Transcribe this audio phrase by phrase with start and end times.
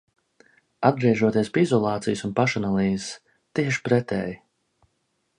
[0.87, 3.09] Atgriežoties pie izolācijas un pašanalīzes.
[3.59, 4.35] Tieši pretēji.